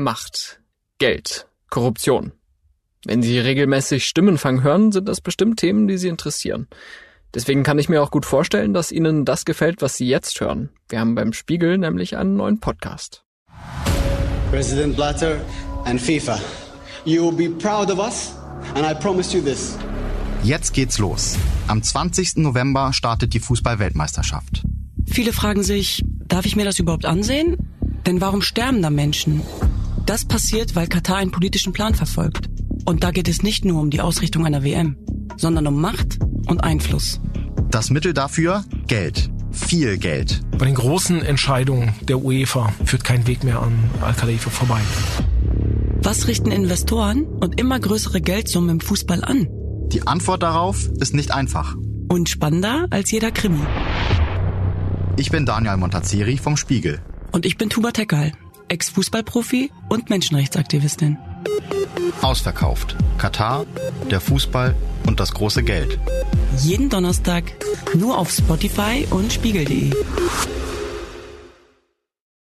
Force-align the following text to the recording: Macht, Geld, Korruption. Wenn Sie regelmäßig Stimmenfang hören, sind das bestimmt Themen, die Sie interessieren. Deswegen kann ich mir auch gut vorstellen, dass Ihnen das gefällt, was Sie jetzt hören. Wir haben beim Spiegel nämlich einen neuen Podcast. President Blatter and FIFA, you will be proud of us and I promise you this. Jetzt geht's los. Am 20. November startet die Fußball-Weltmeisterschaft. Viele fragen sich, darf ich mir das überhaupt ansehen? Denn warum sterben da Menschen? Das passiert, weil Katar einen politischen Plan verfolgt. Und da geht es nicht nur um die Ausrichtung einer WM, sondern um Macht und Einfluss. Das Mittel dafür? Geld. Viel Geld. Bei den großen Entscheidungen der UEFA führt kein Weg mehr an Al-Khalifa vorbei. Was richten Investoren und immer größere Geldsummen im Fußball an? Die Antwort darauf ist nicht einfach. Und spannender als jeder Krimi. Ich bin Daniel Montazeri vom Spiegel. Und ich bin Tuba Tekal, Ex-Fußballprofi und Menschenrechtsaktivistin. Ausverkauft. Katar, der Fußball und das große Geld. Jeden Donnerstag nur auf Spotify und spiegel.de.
Macht, 0.00 0.60
Geld, 0.98 1.46
Korruption. 1.68 2.32
Wenn 3.04 3.22
Sie 3.22 3.38
regelmäßig 3.38 4.04
Stimmenfang 4.06 4.62
hören, 4.62 4.92
sind 4.92 5.08
das 5.08 5.20
bestimmt 5.20 5.58
Themen, 5.58 5.88
die 5.88 5.96
Sie 5.96 6.08
interessieren. 6.08 6.68
Deswegen 7.32 7.62
kann 7.62 7.78
ich 7.78 7.88
mir 7.88 8.02
auch 8.02 8.10
gut 8.10 8.26
vorstellen, 8.26 8.74
dass 8.74 8.92
Ihnen 8.92 9.24
das 9.24 9.44
gefällt, 9.44 9.82
was 9.82 9.96
Sie 9.96 10.06
jetzt 10.06 10.40
hören. 10.40 10.70
Wir 10.88 11.00
haben 11.00 11.14
beim 11.14 11.32
Spiegel 11.32 11.78
nämlich 11.78 12.16
einen 12.16 12.36
neuen 12.36 12.60
Podcast. 12.60 13.24
President 14.50 14.96
Blatter 14.96 15.36
and 15.84 16.00
FIFA, 16.00 16.40
you 17.04 17.24
will 17.24 17.36
be 17.36 17.48
proud 17.56 17.90
of 17.90 17.98
us 17.98 18.32
and 18.74 18.84
I 18.84 18.94
promise 19.00 19.36
you 19.36 19.42
this. 19.42 19.78
Jetzt 20.42 20.72
geht's 20.72 20.98
los. 20.98 21.36
Am 21.68 21.82
20. 21.82 22.36
November 22.36 22.92
startet 22.92 23.32
die 23.32 23.40
Fußball-Weltmeisterschaft. 23.40 24.64
Viele 25.06 25.32
fragen 25.32 25.62
sich, 25.62 26.02
darf 26.26 26.46
ich 26.46 26.56
mir 26.56 26.64
das 26.64 26.78
überhaupt 26.78 27.04
ansehen? 27.04 27.56
Denn 28.06 28.20
warum 28.20 28.42
sterben 28.42 28.82
da 28.82 28.90
Menschen? 28.90 29.42
Das 30.06 30.24
passiert, 30.24 30.74
weil 30.74 30.86
Katar 30.86 31.16
einen 31.16 31.30
politischen 31.30 31.72
Plan 31.72 31.94
verfolgt. 31.94 32.48
Und 32.84 33.04
da 33.04 33.10
geht 33.10 33.28
es 33.28 33.42
nicht 33.42 33.64
nur 33.64 33.80
um 33.80 33.90
die 33.90 34.00
Ausrichtung 34.00 34.46
einer 34.46 34.64
WM, 34.64 34.96
sondern 35.36 35.66
um 35.66 35.80
Macht 35.80 36.18
und 36.46 36.64
Einfluss. 36.64 37.20
Das 37.70 37.90
Mittel 37.90 38.14
dafür? 38.14 38.64
Geld. 38.86 39.30
Viel 39.52 39.98
Geld. 39.98 40.40
Bei 40.58 40.64
den 40.64 40.74
großen 40.74 41.22
Entscheidungen 41.22 41.94
der 42.02 42.22
UEFA 42.22 42.72
führt 42.84 43.04
kein 43.04 43.26
Weg 43.26 43.44
mehr 43.44 43.60
an 43.60 43.72
Al-Khalifa 44.00 44.50
vorbei. 44.50 44.80
Was 46.02 46.28
richten 46.28 46.50
Investoren 46.50 47.24
und 47.24 47.60
immer 47.60 47.78
größere 47.78 48.20
Geldsummen 48.20 48.70
im 48.70 48.80
Fußball 48.80 49.22
an? 49.22 49.48
Die 49.88 50.06
Antwort 50.06 50.42
darauf 50.42 50.88
ist 50.98 51.14
nicht 51.14 51.32
einfach. 51.32 51.76
Und 52.08 52.28
spannender 52.28 52.86
als 52.90 53.10
jeder 53.10 53.30
Krimi. 53.30 53.60
Ich 55.16 55.30
bin 55.30 55.46
Daniel 55.46 55.76
Montazeri 55.76 56.38
vom 56.38 56.56
Spiegel. 56.56 57.00
Und 57.32 57.44
ich 57.44 57.58
bin 57.58 57.68
Tuba 57.70 57.90
Tekal, 57.90 58.32
Ex-Fußballprofi 58.70 59.70
und 59.88 60.10
Menschenrechtsaktivistin. 60.10 61.18
Ausverkauft. 62.22 62.96
Katar, 63.18 63.66
der 64.10 64.20
Fußball 64.20 64.74
und 65.06 65.20
das 65.20 65.34
große 65.34 65.62
Geld. 65.62 65.98
Jeden 66.58 66.88
Donnerstag 66.88 67.44
nur 67.94 68.16
auf 68.16 68.30
Spotify 68.30 69.06
und 69.10 69.32
spiegel.de. 69.32 69.92